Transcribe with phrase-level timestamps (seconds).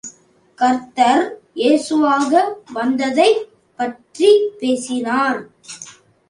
[0.57, 1.25] கர்த்தர்
[1.55, 2.31] ஏசுவாக,
[2.73, 3.43] வந்ததைப்
[3.79, 5.39] பற்றிப் பேசினார்.